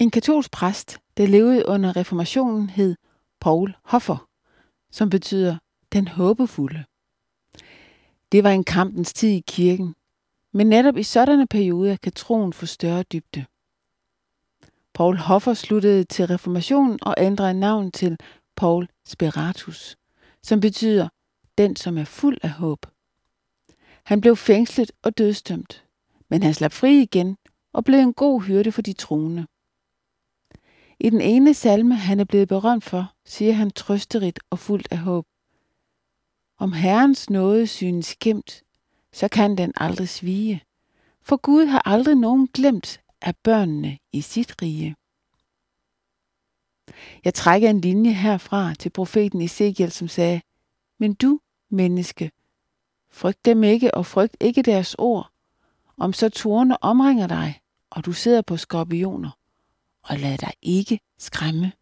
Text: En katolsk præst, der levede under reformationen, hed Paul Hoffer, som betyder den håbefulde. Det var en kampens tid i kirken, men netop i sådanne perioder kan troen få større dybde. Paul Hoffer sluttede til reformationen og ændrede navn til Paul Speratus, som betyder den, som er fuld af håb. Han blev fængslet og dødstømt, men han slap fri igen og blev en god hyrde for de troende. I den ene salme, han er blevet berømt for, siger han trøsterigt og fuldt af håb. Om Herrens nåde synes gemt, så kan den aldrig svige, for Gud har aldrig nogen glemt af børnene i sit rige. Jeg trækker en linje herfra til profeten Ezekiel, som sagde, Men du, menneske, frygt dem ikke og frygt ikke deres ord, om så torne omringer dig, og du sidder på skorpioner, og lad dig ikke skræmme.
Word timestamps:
En 0.00 0.10
katolsk 0.10 0.50
præst, 0.50 0.98
der 1.16 1.26
levede 1.26 1.66
under 1.66 1.96
reformationen, 1.96 2.70
hed 2.70 2.96
Paul 3.40 3.74
Hoffer, 3.84 4.28
som 4.90 5.10
betyder 5.10 5.58
den 5.92 6.08
håbefulde. 6.08 6.84
Det 8.32 8.44
var 8.44 8.50
en 8.50 8.64
kampens 8.64 9.12
tid 9.12 9.28
i 9.28 9.44
kirken, 9.46 9.94
men 10.52 10.66
netop 10.66 10.96
i 10.96 11.02
sådanne 11.02 11.46
perioder 11.46 11.96
kan 11.96 12.12
troen 12.12 12.52
få 12.52 12.66
større 12.66 13.02
dybde. 13.02 13.44
Paul 14.94 15.16
Hoffer 15.16 15.54
sluttede 15.54 16.04
til 16.04 16.26
reformationen 16.26 16.98
og 17.02 17.14
ændrede 17.18 17.54
navn 17.54 17.92
til 17.92 18.18
Paul 18.56 18.88
Speratus, 19.06 19.96
som 20.42 20.60
betyder 20.60 21.08
den, 21.58 21.76
som 21.76 21.98
er 21.98 22.04
fuld 22.04 22.38
af 22.42 22.50
håb. 22.50 22.86
Han 24.04 24.20
blev 24.20 24.36
fængslet 24.36 24.92
og 25.02 25.18
dødstømt, 25.18 25.84
men 26.28 26.42
han 26.42 26.54
slap 26.54 26.72
fri 26.72 27.02
igen 27.02 27.36
og 27.72 27.84
blev 27.84 27.98
en 27.98 28.14
god 28.14 28.42
hyrde 28.42 28.72
for 28.72 28.82
de 28.82 28.92
troende. 28.92 29.46
I 31.00 31.10
den 31.10 31.20
ene 31.20 31.54
salme, 31.54 31.94
han 31.94 32.20
er 32.20 32.24
blevet 32.24 32.48
berømt 32.48 32.84
for, 32.84 33.12
siger 33.24 33.52
han 33.52 33.70
trøsterigt 33.70 34.40
og 34.50 34.58
fuldt 34.58 34.88
af 34.90 34.98
håb. 34.98 35.26
Om 36.58 36.72
Herrens 36.72 37.30
nåde 37.30 37.66
synes 37.66 38.16
gemt, 38.16 38.62
så 39.12 39.28
kan 39.28 39.58
den 39.58 39.72
aldrig 39.76 40.08
svige, 40.08 40.62
for 41.22 41.36
Gud 41.36 41.66
har 41.66 41.82
aldrig 41.84 42.14
nogen 42.14 42.48
glemt 42.54 43.00
af 43.20 43.36
børnene 43.36 43.98
i 44.12 44.20
sit 44.20 44.62
rige. 44.62 44.96
Jeg 47.24 47.34
trækker 47.34 47.70
en 47.70 47.80
linje 47.80 48.12
herfra 48.12 48.74
til 48.74 48.90
profeten 48.90 49.40
Ezekiel, 49.40 49.92
som 49.92 50.08
sagde, 50.08 50.40
Men 50.98 51.14
du, 51.14 51.40
menneske, 51.70 52.30
frygt 53.10 53.44
dem 53.44 53.64
ikke 53.64 53.94
og 53.94 54.06
frygt 54.06 54.36
ikke 54.40 54.62
deres 54.62 54.94
ord, 54.98 55.30
om 55.96 56.12
så 56.12 56.28
torne 56.28 56.84
omringer 56.84 57.26
dig, 57.26 57.60
og 57.90 58.04
du 58.04 58.12
sidder 58.12 58.42
på 58.42 58.56
skorpioner, 58.56 59.30
og 60.04 60.18
lad 60.18 60.38
dig 60.38 60.52
ikke 60.62 61.00
skræmme. 61.18 61.72